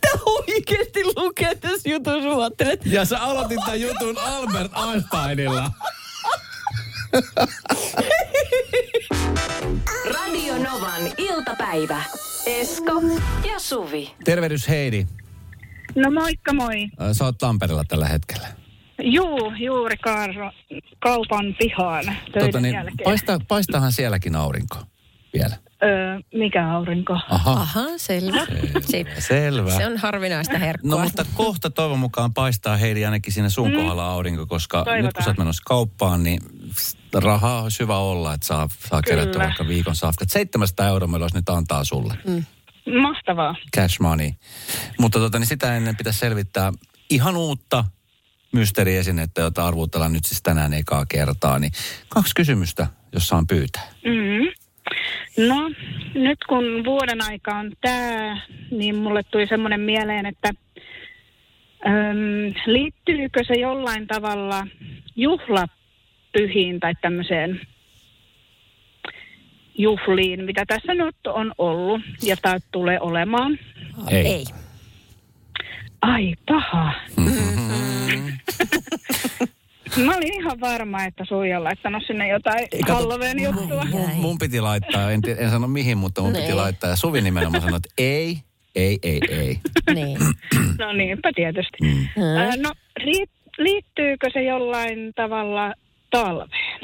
[0.00, 2.28] Tämä oikeasti lukee tässä jutussa,
[2.84, 5.70] Ja sä aloitit tämän jutun Albert Einsteinilla.
[10.14, 12.02] Radio Novan iltapäivä.
[12.46, 12.92] Esko
[13.52, 14.14] ja Suvi.
[14.24, 15.06] Tervehdys Heidi.
[15.96, 16.88] No moikka moi.
[17.12, 18.48] Sä oot Tampereella tällä hetkellä.
[19.02, 20.50] Juu, juuri kaarro,
[20.98, 23.04] kaupan pihaan töiden Tota, niin, jälkeen.
[23.04, 24.76] paista, paistahan sielläkin aurinko
[25.34, 25.56] vielä.
[25.84, 27.12] Öö, mikä aurinko?
[27.28, 27.52] Aha.
[27.52, 28.46] aha, selvä.
[28.80, 29.70] Se, Selvä.
[29.70, 30.90] se on harvinaista herkkua.
[30.90, 34.92] No mutta kohta toivon mukaan paistaa Heidi ainakin siinä sun kohdalla aurinko, koska nyt kun
[34.94, 35.24] Toivotaan.
[35.24, 36.40] sä oot menossa kauppaan, niin
[37.14, 39.44] rahaa olisi hyvä olla, että saa, saa kerättyä Kyllä.
[39.46, 40.30] vaikka viikon safkat.
[40.30, 42.14] 700 euroa meillä olisi nyt antaa sulle.
[42.26, 42.44] Mm.
[43.00, 43.54] Mahtavaa.
[43.76, 44.30] Cash money.
[44.98, 46.72] Mutta tota, niin sitä ennen pitäisi selvittää
[47.10, 47.84] ihan uutta
[48.52, 51.58] mysteeriesinettä, jota arvuutellaan nyt siis tänään ekaa kertaa.
[51.58, 51.72] Niin
[52.08, 53.82] kaksi kysymystä, jos saan pyytää.
[54.04, 54.48] Mm-hmm.
[55.36, 55.70] No,
[56.14, 58.40] nyt kun vuoden aika on tämä,
[58.70, 60.50] niin mulle tuli semmoinen mieleen, että
[61.86, 64.66] öm, liittyykö se jollain tavalla
[65.16, 67.60] juhlapyhiin tai tämmöiseen
[69.78, 73.58] juhliin, mitä tässä nyt on ollut ja tämä tulee olemaan.
[74.10, 74.26] Ei.
[74.26, 74.44] Ei.
[76.02, 76.92] Ai paha.
[79.96, 83.84] Mä olin ihan varma, että Suija on laittanut sinne jotain kato, Halloween-juttua.
[83.84, 86.56] Mun, mun piti laittaa, en, en sano mihin, mutta mun piti Niin.
[86.56, 86.90] laittaa.
[86.90, 88.38] Ja Suvi nimenomaan sanoi, että ei,
[88.74, 89.60] ei, ei, ei.
[89.94, 90.18] Niin.
[90.78, 91.78] No niinpä tietysti.
[91.82, 92.06] Mm.
[92.36, 95.74] Ää, no ri- liittyykö se jollain tavalla
[96.10, 96.80] talveen?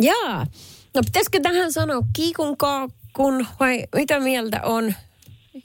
[0.00, 0.46] Jaa.
[0.94, 4.94] No pitäisikö tähän sanoa kiikun kaakkun vai mitä mieltä on?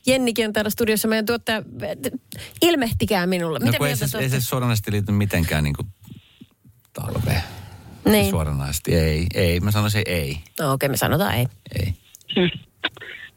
[0.08, 1.64] Jennikin on täällä studiossa meidän tuottaja.
[2.62, 3.60] Ilmehtikää minulle.
[3.60, 5.88] No Mitä kun ei se, te ei se suoranaisesti liity mitenkään niin kuin
[6.94, 7.42] talveen.
[8.06, 8.30] Niin.
[8.30, 9.60] Suoranaisesti ei, ei.
[9.60, 11.48] Mä sanoisin ei, No okei, me sanotaan ei.
[11.80, 11.94] ei.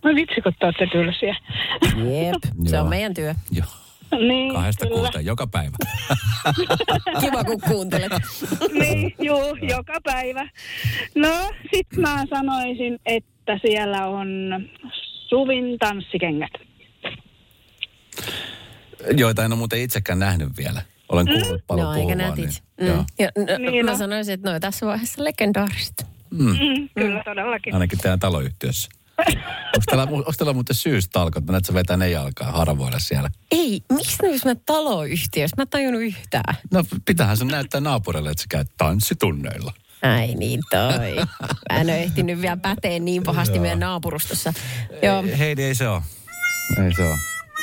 [0.05, 1.37] Voi vitsi, kun te olette tylsiä.
[1.83, 2.83] Jep, se Joo.
[2.83, 3.35] on meidän työ.
[3.51, 3.67] Joo,
[4.29, 5.01] niin, kahdesta kyllä.
[5.01, 5.77] kuuteen joka päivä.
[7.21, 8.12] Kiva, kun kuuntelet.
[8.73, 10.49] Niin, juu, joka päivä.
[11.15, 14.29] No, sit mä sanoisin, että siellä on
[15.33, 16.51] Suvin tanssikengät.
[19.16, 20.83] Joita en ole muuten itsekään nähnyt vielä.
[21.09, 22.45] Olen kuullut paljon No, eikä nätit.
[22.45, 22.87] Niin, Mm.
[22.87, 23.05] joo.
[23.18, 23.99] Ja, no, Niin, mä no.
[23.99, 26.07] sanoisin, että no tässä vaiheessa legendaarista.
[26.31, 26.55] Mm,
[26.99, 27.75] kyllä, todellakin.
[27.75, 28.88] Ainakin teidän taloyhtiössä.
[29.18, 31.45] Onko teillä, onko teillä muuten syystalkot?
[31.47, 33.31] Mä näet, sä vetää ne jalkaa haravoida siellä.
[33.51, 35.55] Ei, miksi ne olisi mä taloyhtiössä?
[35.57, 36.55] Mä en tajunnut yhtään.
[36.73, 39.73] No pitäähän sun näyttää naapurille, että sä käyt tanssitunneilla.
[40.03, 41.17] Ai niin toi.
[41.73, 44.53] Mä en ole ehtinyt vielä päteen niin pahasti meidän naapurustossa.
[45.03, 45.25] Joo.
[45.38, 46.03] Heidi, ei se ole.
[46.85, 47.17] Ei se ole.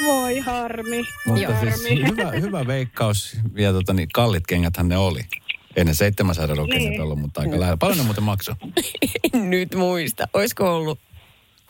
[0.05, 1.53] Voi harmi, Mutta Joo.
[1.59, 2.07] siis harmi.
[2.07, 3.37] hyvä, hyvä veikkaus.
[3.57, 5.21] Ja tota, niin, kallit kengäthän ne oli.
[5.75, 6.83] Ei ne 700 euroa Niin.
[6.83, 7.77] kengät ollut, mutta aika lähellä.
[7.77, 8.55] Paljon ne muuten maksoi?
[9.33, 10.27] En nyt muista.
[10.33, 10.99] Olisiko ollut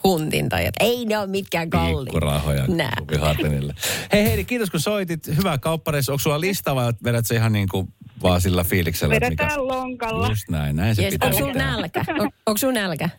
[0.03, 0.91] huntin tai jotain.
[0.91, 2.05] Ei ne ole mitkään kalliit.
[2.05, 2.65] Pikkurahoja.
[4.13, 5.27] Hei Heidi, kiitos kun soitit.
[5.27, 6.11] Hyvää kauppareissa.
[6.11, 9.15] Onko sulla lista vai vedät se ihan niin kuin vaan sillä fiiliksellä?
[9.15, 10.27] että Vedetään lonkalla.
[10.29, 11.27] Just näin, näin se Yes, pitää.
[11.27, 12.03] onko sulla nälkä?
[12.19, 13.09] On, onko sulla nälkä?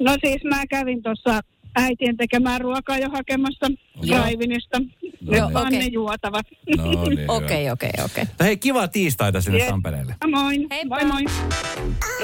[0.00, 1.40] No siis mä kävin tuossa
[1.76, 3.66] äitien tekemään ruokaa jo hakemassa.
[4.10, 4.78] Raivinista.
[4.78, 4.84] No
[5.20, 5.54] Nyt niin.
[5.54, 5.78] vaan Okei.
[5.78, 6.46] ne juotavat.
[6.76, 7.30] No niin.
[7.30, 8.24] Okei, okei, okei.
[8.24, 9.68] No hei, kiva tiistaita sinne Yes.
[9.68, 10.14] Tampereelle.
[10.30, 10.66] Moi.
[10.70, 10.96] Heippa.
[10.96, 11.24] Moi moi.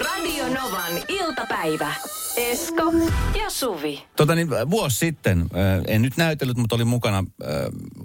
[0.04, 1.94] Radio Novan iltapäivä.
[2.36, 2.92] Esko
[3.38, 4.02] ja Suvi.
[4.16, 7.48] Tota niin, vuosi sitten, äh, en nyt näytellyt, mutta olin mukana, äh,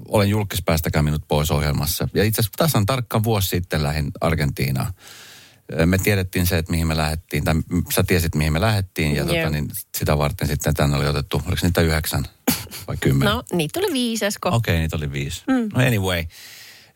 [0.08, 2.08] olen julkis Päästäkää minut pois ohjelmassa.
[2.14, 4.94] Ja itse asiassa tasan tarkkaan vuosi sitten lähdin Argentiinaan.
[5.80, 7.56] Äh, Me tiedettiin se, että mihin me lähdettiin, tai
[7.94, 11.60] sä tiesit mihin me lähdettiin, ja tota, niin, sitä varten sitten tänne oli otettu, oliko
[11.64, 12.26] niitä yhdeksän
[12.88, 13.34] vai kymmenen?
[13.34, 14.50] No, niitä oli viisi, Esko.
[14.50, 15.44] Okei, okay, niitä oli viisi.
[15.48, 15.70] Mm.
[15.74, 16.26] No anyway.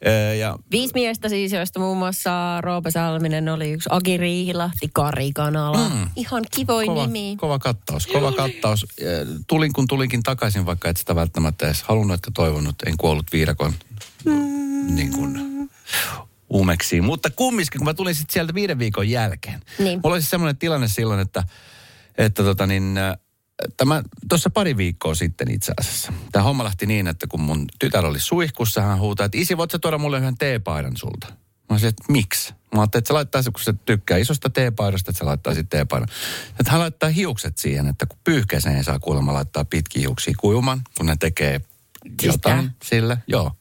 [0.08, 5.32] Äh, Ja Viisi miestä siis, joista muun muassa Roope Salminen oli yksi, Agi Riihilahti, Kari
[5.34, 5.89] Kanala.
[5.89, 6.10] Mm.
[6.16, 7.36] Ihan kivoin kova, nimi.
[7.39, 8.86] kova kattaus, kova kattaus.
[8.98, 12.76] Eh, Tulin kun tulinkin takaisin, vaikka et sitä välttämättä edes halunnut, että toivonut.
[12.86, 13.74] En kuollut viidakon
[14.26, 14.96] Mm.
[14.96, 15.39] niin kuin
[16.50, 17.04] uumeksiin.
[17.04, 19.62] Mutta kumminkin, kun mä tulin sitten sieltä viiden viikon jälkeen.
[19.80, 20.00] Niin.
[20.04, 21.44] Mulla oli siis semmoinen tilanne silloin, että,
[22.18, 22.96] että tota niin,
[23.78, 26.13] tämä tuossa pari viikkoa sitten itse asiassa.
[26.32, 29.71] Tämä homma lähti niin, että kun mun tytär oli suihkussa, hän huutaa, että isi, voit
[29.71, 31.28] sä tuoda mulle yhden teepaidan sulta?
[31.30, 32.54] Mä olisin, että miksi?
[32.76, 36.10] Mä ajattelin, että se laittaisi, kun se tykkää isosta teepaidasta, että se laittaisi teepaidan.
[36.49, 40.82] Että hän laittaa hiukset siihen, että kun pyyhkeeseen ei saa kuulemma laittaa pitkiä hiuksia kuivumaan,
[40.97, 41.62] kun ne tekee
[42.21, 42.73] jotain tää?
[42.84, 43.17] sille.
[43.28, 43.52] Joo.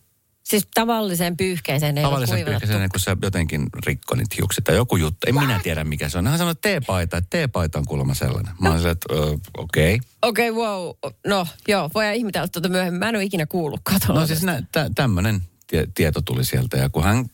[0.42, 2.66] Siis tavalliseen pyyhkeeseen ei Tavallisen ole kuivattu.
[2.66, 5.18] pyyhkäisen, kun sä jotenkin rikko niitä hiukset tai joku juttu.
[5.26, 6.26] En minä tiedä, mikä se on.
[6.26, 8.54] Hän sanoi, että teepaita, että teepaita on kuulemma sellainen.
[8.60, 9.14] Mä olin silleen, että
[9.58, 9.94] okei.
[9.94, 10.08] Okay.
[10.22, 10.90] Okei, okay, wow.
[11.26, 12.98] No, joo, voidaan ihmetellä tuota myöhemmin.
[12.98, 14.40] Mä en ole ikinä kuullutkaan No tuollaisesta.
[14.40, 17.26] siis nä, tä, tämmöinen tie, tieto tuli sieltä ja kun hän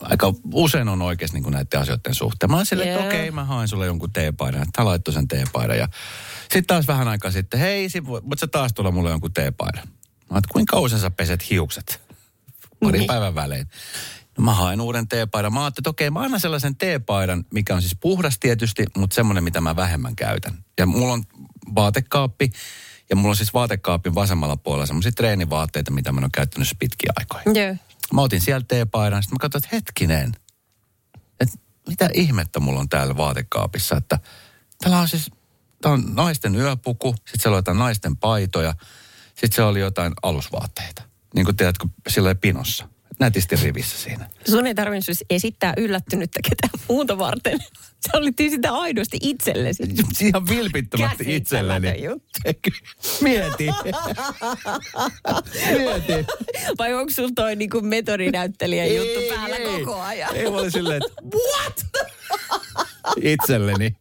[0.00, 2.50] aika usein on oikeasti niin näiden asioiden suhteen.
[2.50, 3.08] Mä silleen, että Joo.
[3.08, 4.62] okei, mä haen sulle jonkun teepaidan.
[4.62, 5.88] Että hän laittoi sen teepaidan ja
[6.40, 9.88] sitten taas vähän aikaa sitten, hei, voit sä taas tulla mulle jonkun teepaidan.
[10.30, 12.03] Mä että kuinka usein sä peset hiukset?
[12.84, 13.06] Parin Niin.
[13.06, 13.66] päivän välein.
[14.38, 15.52] No mä haen uuden teepaidan.
[15.54, 19.44] Mä ajattelin, että okei, mä annan sellaisen teepaidan, mikä on siis puhdas tietysti, mutta semmoinen,
[19.44, 20.64] mitä mä vähemmän käytän.
[20.78, 21.24] Ja mulla on
[21.74, 22.50] vaatekaappi,
[23.10, 26.78] ja mulla on siis vaatekaapin vasemmalla puolella semmoisia treenivaatteita, mitä mä en ole käyttänyt siis
[26.78, 27.64] pitkiä aikoja.
[27.66, 27.76] Joo.
[28.12, 30.36] Mä otin sieltä teepaidan, sitten mä katsoin, että hetkinen,
[31.40, 34.18] että mitä ihmettä mulla on täällä vaatekaapissa, että
[34.80, 35.30] täällä on siis,
[35.82, 38.74] tää on naisten yöpuku, sitten siellä on jotain naisten paitoja,
[39.28, 41.02] sitten siellä oli jotain alusvaatteita.
[41.34, 42.88] Niin kuin tiedätkö, sillä pinossa,
[43.20, 44.28] nätisti rivissä siinä.
[44.50, 47.58] Sun ei tarvinnut siis esittää yllättynyttä ketään muuta varten.
[48.06, 49.82] Sä olit sitä aidosti itsellesi.
[50.20, 51.88] Ihan vilpittömästi itselleni.
[53.22, 53.66] Mieti.
[55.78, 56.26] Mieti.
[56.78, 59.78] Vai onko sulla toi niinku metodinäyttelijä juttu Ei, päällä ei.
[59.78, 60.36] koko ajan?
[60.36, 62.04] Ei, mä olin silleen, että what?
[63.22, 63.96] Itselleni.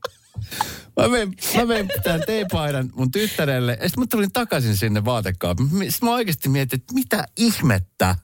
[1.02, 3.78] Mä vein, mä vein tämän teepaidan mun tyttärelle.
[3.82, 5.70] Ja sitten mä tulin takaisin sinne vaatekaapiin.
[5.70, 8.16] Sitten mä oikeasti mietin, että mitä ihmettä?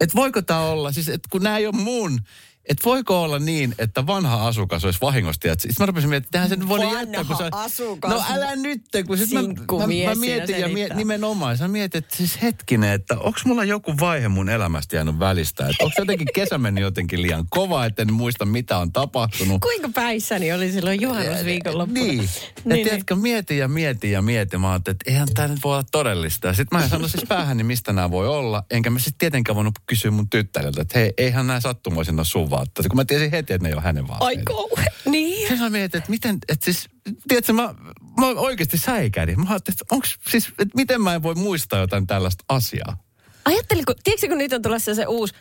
[0.00, 2.20] Että voiko tämä olla, siis että kun nämä ei ole mun,
[2.68, 5.48] että voiko olla niin, että vanha asukas olisi vahingosti.
[5.48, 8.10] Sitten mä rupesin miettimään, että eihän se nyt voi Vanha jättää, kun se asukas.
[8.10, 12.16] No älä nyt, kun sit mä, mä, mä mietin ja mie, nimenomaan, sä mietit, että
[12.16, 16.58] siis hetkinen, että onko mulla joku vaihe mun elämästä jäänyt välistä, että onko jotenkin kesä
[16.58, 19.60] mennyt jotenkin liian kova, että en muista mitä on tapahtunut.
[19.60, 22.00] Kuinka päissäni oli silloin juhannusviikonloppuna?
[22.00, 22.18] Niin.
[22.18, 22.28] Ja
[22.64, 24.60] niin, tiedätkö, mietin ja mietin ja mietin.
[24.60, 26.54] Mä ajattelin, että eihän tämä nyt voi olla todellista.
[26.54, 28.64] Sitten mä en sano siis päähän, niin mistä nämä voi olla.
[28.70, 32.50] Enkä mä sitten tietenkään voinut kysyä mun tyttäreltä, että hei, eihän nämä sattumoisin ole sun
[32.58, 32.88] vaatteet.
[32.88, 34.44] Kun mä tiesin heti, että ne ei ole hänen Ai vaatteet.
[34.44, 34.84] kauhe.
[35.06, 35.38] Niin.
[35.38, 36.88] Sitten mä mietin, että miten, että siis,
[37.28, 37.74] tiedätkö, mä,
[38.20, 39.40] mä oikeasti säikähdin.
[39.40, 42.96] Mä ajattelin, että onks, siis, että miten mä en voi muistaa jotain tällaista asiaa.
[43.44, 45.34] Ajatteliko, tiedätkö kun nyt on tulossa se uusi,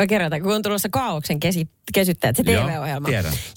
[0.00, 3.08] mä kerrotaan, kun on tulossa Kaauksen kesi, kesyttäjät, se TV-ohjelma,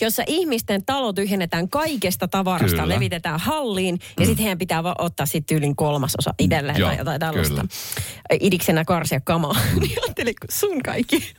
[0.01, 2.95] jossa ihmisten talo tyhjennetään kaikesta tavarasta, Kyllä.
[2.95, 7.19] levitetään halliin ja sitten heidän pitää va- ottaa sitten tyylin kolmasosa itselleen Joo, tai jotain
[7.19, 7.55] tällaista.
[7.55, 7.67] kyllä.
[8.39, 9.55] Idiksenä karsia kamaa.
[9.79, 11.33] niin ajattelin, kun sun kaikki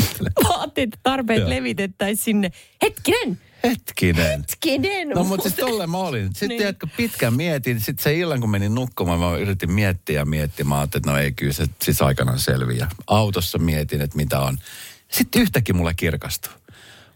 [0.48, 2.50] vaatteet tarpeet levitettäisiin sinne.
[2.82, 3.38] Hetkinen!
[3.64, 4.40] Hetkinen.
[4.40, 5.08] Hetkinen!
[5.08, 6.26] No mutta siis tolle mä olin.
[6.28, 6.58] Sitten Niin.
[6.58, 7.80] tiedätkö, pitkään mietin.
[7.80, 10.64] Sitten se illan, kun menin nukkumaan, mä yritin miettiä ja miettiä.
[10.64, 12.88] Mä ajattelin, että no ei kyllä se siis aikanaan selviä.
[13.06, 14.58] Autossa mietin, että mitä on.
[15.08, 16.52] Sitten yhtäkkiä mulle kirkastui.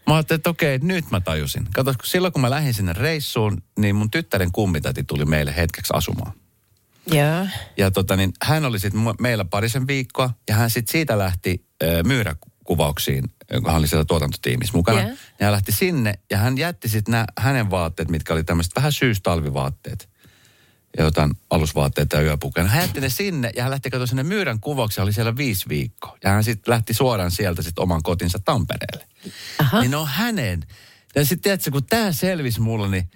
[0.07, 1.65] Mä ajattelin, että okei, nyt mä tajusin.
[1.73, 5.93] Kato, kun silloin kun mä lähdin sinne reissuun, niin mun tyttären kummitäti tuli meille hetkeksi
[5.95, 6.31] asumaan.
[7.11, 7.47] Joo.
[7.77, 12.03] Ja tota, niin hän oli sitten meillä parisen viikkoa ja hän sitten siitä lähti ö,
[12.67, 13.23] myyräkuvauksiin,
[13.63, 15.01] kun hän oli siellä tuotantotiimissä mukana.
[15.01, 15.17] Yeah.
[15.39, 20.09] Ja hän lähti sinne ja hän jätti sitten hänen vaatteet, mitkä oli tämmöiset vähän syystalvivaatteet.
[20.97, 22.67] Ja jotain alusvaatteita ja yöpukeja.
[22.67, 26.17] Hän jätti ne sinne ja hän lähti katsomaan sinne myyrän kuvauksiin, oli siellä viisi viikkoa.
[26.23, 29.07] Ja hän sitten lähti suoraan sieltä sitten oman kotinsa Tampereelle.
[29.59, 29.81] Aha.
[29.81, 30.63] Niin on hänen.
[31.15, 33.09] Ja sitten tiedätkö, kun tämä selvisi mulle, niin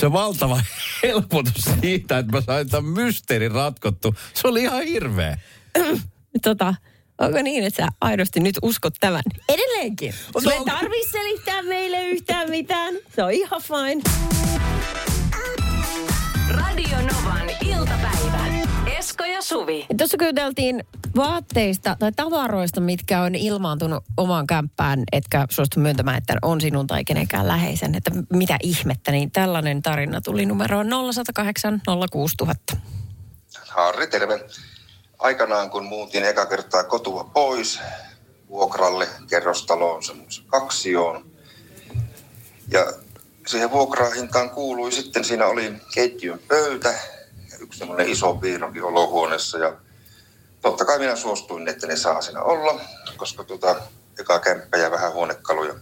[0.00, 0.62] se valtava
[1.02, 5.38] helpotus siitä, että mä sain tämän mysteerin ratkottu, se oli ihan hirveä.
[6.42, 6.74] Tota,
[7.18, 9.22] onko niin, että sä aidosti nyt uskot tämän?
[9.48, 10.14] Edelleenkin.
[10.34, 12.94] No, Sun ei tarvii selittää meille yhtään mitään.
[13.16, 14.02] Se on ihan fine.
[16.48, 18.46] Radio Novan iltapäivä.
[18.98, 19.86] Esko Esko ja Suvi.
[19.98, 20.84] Tuossa kyteltiin
[21.16, 27.04] vaatteista tai tavaroista, mitkä on ilmaantunut omaan kämppään, etkä suostu myöntämään, että on sinun tai
[27.04, 27.94] kenenkään läheisen.
[27.94, 32.76] Että mitä ihmettä, niin tällainen tarina tuli numeroon 0108 06000.
[33.68, 34.40] Harri, terve.
[35.22, 37.80] Aikanaan kun muutin eka kertaa kotua pois
[38.48, 41.30] vuokralle kerrostaloon semmoisen kaksioon.
[42.68, 42.92] Ja
[43.46, 46.94] siihen vuokrahintaan kuului sitten, siinä oli keittiön pöytä
[47.58, 49.58] yksi semmoinen iso piiroki olohuoneessa.
[49.58, 49.76] Ja
[50.60, 52.80] totta kai minä suostuin, että ne saa siinä olla,
[53.16, 53.76] koska tuota,
[54.18, 55.74] eka kämppä ja vähän huonekaluja.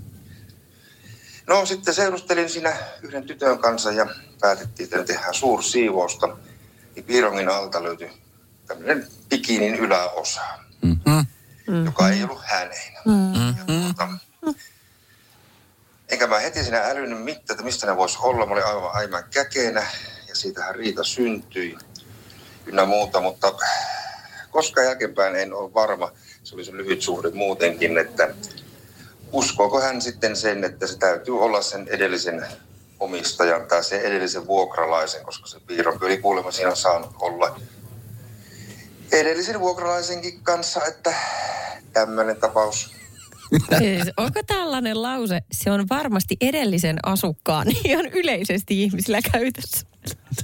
[1.46, 4.06] No sitten seurustelin siinä yhden tytön kanssa ja
[4.40, 6.36] päätettiin, että tehdään suursiivousta.
[6.94, 8.10] Niin piirongin alta löytyi
[8.70, 10.40] tämmöinen bikinin yläosa,
[10.82, 11.84] Mm-hmm.
[11.84, 12.78] joka ei ollut hänen.
[13.58, 14.08] Ja tuota,
[16.08, 18.46] enkä mä heti siinä älynyt mitään, että mistä ne voisi olla.
[18.46, 19.86] Mä olin aivan aivan käkenä
[20.28, 21.78] ja siitähän riita syntyi
[22.66, 23.52] ynnä muuta, mutta
[24.50, 28.34] koska jälkeenpäin en ole varma, se oli se lyhyt suhde muutenkin, että
[29.32, 32.46] uskooko hän sitten sen, että se täytyy olla sen edellisen
[33.00, 37.60] omistajan tai sen edellisen vuokralaisen, koska se piirronki oli kuulemma siinä saanut olla
[39.12, 41.14] edellisen vuokralaisenkin kanssa, että
[41.92, 42.90] tämmöinen tapaus.
[43.78, 49.86] Siis, onko tällainen lause, se on varmasti edellisen asukkaan ihan yleisesti ihmisillä käytössä.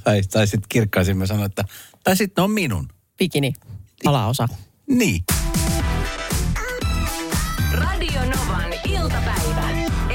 [0.05, 1.65] Tai, tai sitten kirkkaisimmin sanoa, että
[2.05, 2.89] tai sitten on minun.
[3.19, 3.53] Bikini,
[4.05, 4.49] alaosa.
[4.87, 5.25] Niin.
[7.73, 9.69] Radio Novan iltapäivä.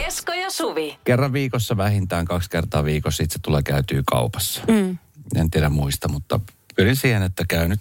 [0.07, 0.97] Esko ja Suvi.
[1.03, 4.61] Kerran viikossa vähintään kaksi kertaa viikossa itse tulee käytyy kaupassa.
[4.67, 4.97] Mm.
[5.35, 6.39] En tiedä muista, mutta
[6.75, 7.79] pyrin siihen, että käy nyt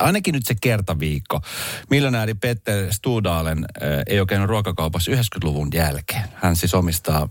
[0.00, 1.40] ainakin nyt se kerta viikko.
[1.90, 6.24] Miljonääri Petter Studalen äh, ei käynyt ruokakaupassa 90-luvun jälkeen.
[6.34, 7.28] Hän siis omistaa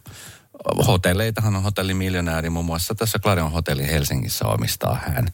[0.87, 5.27] hotelleita, hän on hotellimiljonääri, muun muassa tässä Clarion hotelli Helsingissä omistaa hän.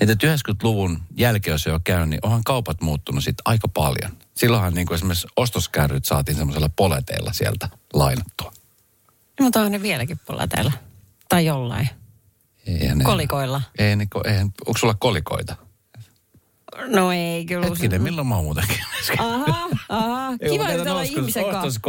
[0.00, 4.12] Mitä 90-luvun jälkeen, jos ei ole käynyt, niin onhan kaupat muuttunut sitten aika paljon.
[4.34, 8.52] Silloinhan niin kuin esimerkiksi ostoskärryt saatiin semmoisella poleteilla sieltä lainattua.
[9.40, 10.72] Mutta on ne vieläkin polateilla.
[11.28, 11.88] Tai jollain.
[12.66, 13.62] Eihän ne, Kolikoilla.
[13.78, 15.56] Ei, ne, eihän, onko sulla kolikoita?
[16.86, 17.66] No ei kyllä.
[17.66, 18.76] Hetkinen, milloin mä oon muutenkin?
[19.18, 20.38] Aha, aha.
[20.50, 21.80] Kiva, että olla ihmisen kanssa.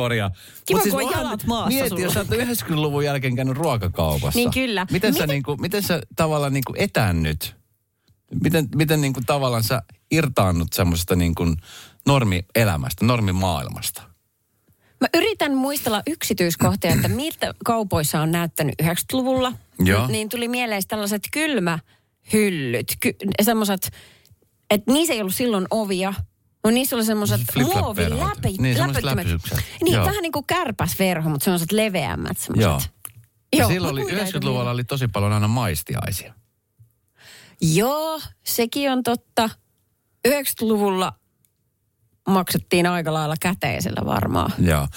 [0.65, 2.01] Kiva, Mut kun on jalat maassa Mieti, sulla.
[2.01, 4.37] jos sä oot 90-luvun jälkeen käynyt ruokakaupassa.
[4.39, 4.87] Niin kyllä.
[4.91, 7.55] Miten, sä, Miten- niinku, miten sä tavallaan niinku etäännyt?
[8.43, 11.55] Miten, miten niinku tavallaan sä irtaannut semmoisesta niinku
[12.07, 14.01] normielämästä, normimaailmasta?
[15.01, 19.53] Mä yritän muistella yksityiskohtia, että miltä kaupoissa on näyttänyt 90-luvulla.
[19.79, 20.07] Joo.
[20.07, 23.91] Niin tuli mieleen tällaiset kylmähyllyt, ky- semmoiset,
[24.71, 26.13] että niissä ei ollut silloin ovia.
[26.63, 27.81] No niissä oli semmoiset Flip-flap-verhot.
[28.19, 29.59] muoviläpi, Niin, läpysykset.
[29.83, 30.05] Niin, Joo.
[30.05, 32.59] vähän niin kuin kärpäsverho, mutta semmoiset leveämmät Joo.
[32.63, 32.91] semmoiset.
[33.53, 36.33] Ja Joo, silloin oli, muita ei tule 90-luvulla oli tosi paljon aina maistiaisia.
[37.61, 39.49] Joo, sekin on totta.
[40.27, 41.13] 90-luvulla
[42.31, 44.53] maksettiin aika lailla käteisellä varmaan.
[44.59, 44.87] Joo.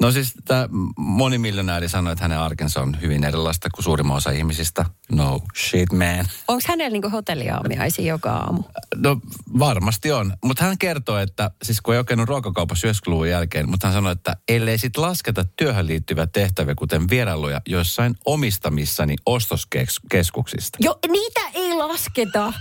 [0.00, 4.30] No siis tämä moni miljonääri sanoi, että hänen arkensa on hyvin erilaista kuin suurimman osa
[4.30, 4.84] ihmisistä.
[5.12, 6.26] No shit man.
[6.48, 8.62] Onko hänellä niinku hotelliaamiaisia joka aamu?
[8.96, 9.20] No
[9.58, 10.36] varmasti on.
[10.44, 14.36] Mutta hän kertoo, että siis kun ei käynyt ruokakaupassa 90-luvun jälkeen, mutta hän sanoi, että
[14.48, 20.78] ellei sit lasketa työhön liittyviä tehtäviä, kuten vierailuja joissain omistamissani ostoskeskuksista.
[20.80, 22.52] Jo, niitä ei lasketa.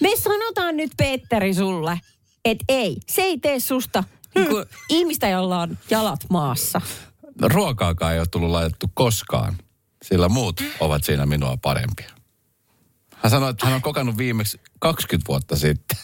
[0.00, 2.00] Me sanotaan nyt Petteri sulle,
[2.44, 6.80] että ei, se ei tee susta niinku, ihmistä, jolla on jalat maassa.
[7.42, 9.56] Ruokaakaan ei ole tullut laitettu koskaan,
[10.04, 12.10] sillä muut ovat siinä minua parempia.
[13.14, 15.98] Hän sanoi, että hän on kokannut viimeksi 20 vuotta sitten.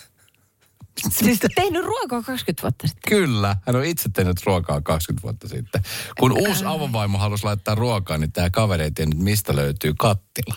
[1.11, 3.03] Siis tehnyt ruokaa 20 vuotta sitten.
[3.09, 5.83] Kyllä, hän on itse tehnyt ruokaa 20 vuotta sitten.
[6.20, 10.55] Kun uusi avovaimo halusi laittaa ruokaa, niin tämä kaveri ei tiennyt, mistä löytyy kattila.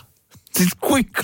[0.56, 1.22] Siis kuinka?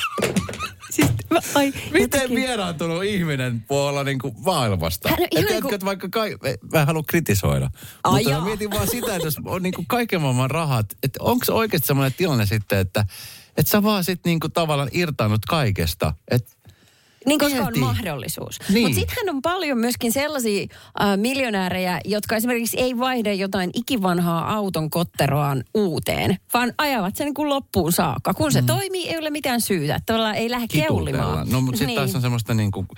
[0.91, 5.09] Siis, mä, ai, Miten jotenkin- vieraantunut ihminen voi olla niin kuin maailmasta?
[5.09, 6.37] Hän Et niinku- että vaikka kai,
[6.73, 7.71] mä en halua kritisoida.
[8.05, 11.19] Ai mutta mä mietin vaan sitä, että jos on niin kuin kaiken maailman rahat, että
[11.23, 13.05] onko se oikeasti sellainen tilanne sitten, että
[13.57, 16.15] että sä vaan sitten niin tavallaan irtaannut kaikesta.
[16.31, 16.53] Että
[17.27, 17.81] Niin, koska Mieti.
[17.81, 18.59] on mahdollisuus.
[18.69, 18.83] Niin.
[18.83, 20.67] Mutta sittenhän on paljon myöskin sellaisia
[21.01, 27.35] äh, miljonäärejä, jotka esimerkiksi ei vaihda jotain ikivanhaa auton kotteroaan uuteen, vaan ajavat sen niin
[27.35, 28.35] kuin loppuun saakka.
[28.35, 28.67] Kun se mm.
[28.67, 30.01] toimii, ei ole mitään syytä.
[30.07, 31.51] Tavallaan ei lähde keulimaan.
[31.51, 31.97] No mutta sitten niin.
[31.97, 32.89] taas on semmoista niin kuin,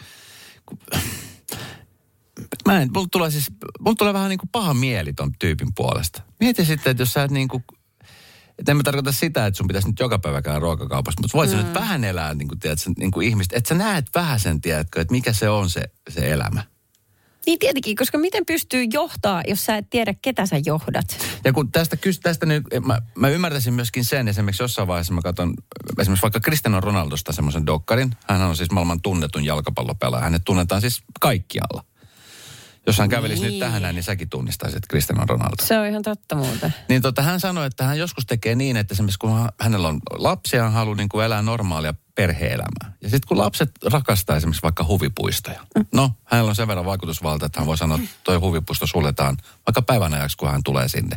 [2.67, 6.23] Mä en, mulla tulee siis, mulla tulee vähän niin kuin paha mieli ton tyypin puolesta.
[6.41, 7.65] Mieti sitten, että jos sä et niin kuin,
[8.59, 11.59] että en mä tarkoita sitä, että sun pitäisi nyt joka päivä käydä ruokakaupassa, mutta voisit
[11.59, 11.65] mm.
[11.65, 15.01] nyt vähän elää niin kuin, tiedätkö, niin kuin ihmistä, että sä näet vähän sen, tiedätkö,
[15.01, 16.63] että mikä se on se, se elämä.
[17.47, 21.19] Niin tietenkin, koska miten pystyy johtaa, jos sä et tiedä, ketä sä johdat?
[21.45, 25.55] Ja kun tästä, tästä nyt, mä, mä ymmärtäisin myöskin sen, esimerkiksi jossain vaiheessa mä katson
[25.99, 28.17] esimerkiksi vaikka Cristiano Ronaldosta semmoisen dokkarin.
[28.29, 30.25] Hän on siis maailman tunnetun jalkapallopelaaja.
[30.25, 31.85] Hänet tunnetaan siis kaikkialla.
[32.89, 33.51] Jos hän kävelisi Niin.
[33.51, 35.57] nyt tähän näin, niin säkin tunnistaisit Cristiano Ronaldo.
[35.63, 36.75] Se on ihan totta muuten.
[36.89, 40.01] Niin tota, hän sanoi, että hän joskus tekee niin, että esimerkiksi kun hän- hänellä on
[40.11, 42.97] lapsia, hän haluaa niin kuin elää normaalia perhe-elämää.
[43.03, 45.61] Ja sitten kun lapset rakastaa esimerkiksi vaikka huvipuistoja.
[45.95, 49.83] No, hänellä on sen verran vaikutusvalta, että hän voi sanoa, että toi huvipuisto suljetaan vaikka
[49.83, 51.17] päivän ajaksi, kun hän tulee sinne.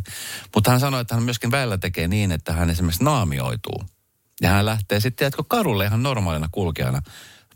[0.56, 3.84] Mutta hän sanoi, että hän myöskin välillä tekee niin, että hän esimerkiksi naamioituu.
[4.42, 7.02] Ja hän lähtee sitten, tiedätkö, karulle ihan normaalina kulkijana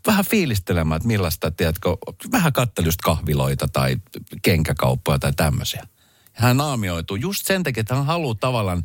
[0.06, 1.96] vähän fiilistelemään, että millaista, tiedätkö,
[2.32, 3.96] vähän kattelystä kahviloita tai
[4.42, 5.82] kenkäkauppoja tai tämmöisiä.
[6.24, 8.82] Ja hän naamioituu just sen takia, että hän haluaa tavallaan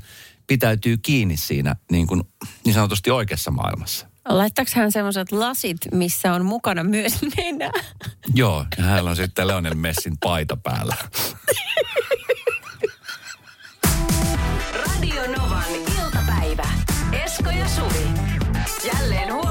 [0.48, 2.24] pitäytyy kiinni siinä niin, kuin,
[2.66, 4.08] niin sanotusti oikeassa maailmassa.
[4.28, 7.72] Laittaako hän semmoiset lasit, missä on mukana myös nenä?
[8.36, 10.96] Joo, ja hänellä on sitten Leonel Messin paita päällä.
[14.74, 16.68] Radio Novan iltapäivä.
[17.26, 18.08] Esko ja Suvi.
[18.94, 19.51] Jälleen huomenna